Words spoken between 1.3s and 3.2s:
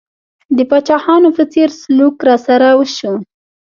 په څېر سلوک راسره وشو.